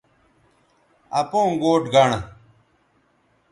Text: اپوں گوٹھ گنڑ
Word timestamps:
اپوں 1.19 1.47
گوٹھ 1.61 1.85
گنڑ 1.93 2.11